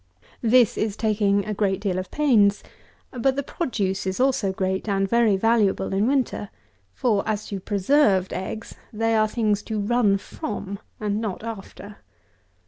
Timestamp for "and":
4.89-5.07, 10.99-11.21